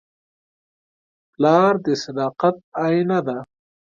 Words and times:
پلار 1.33 1.73
د 1.85 1.87
صداقت 2.03 2.55
آیینه 2.85 3.19
ده. 3.27 3.37